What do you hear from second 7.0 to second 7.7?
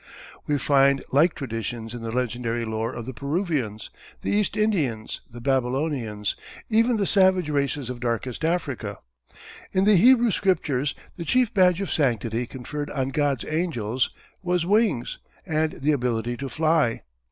savage